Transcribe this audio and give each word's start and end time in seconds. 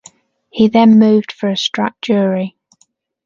He 0.49 0.67
then 0.67 0.97
moved 0.97 1.31
for 1.31 1.47
a 1.47 1.55
struck 1.55 2.01
jury. 2.01 2.57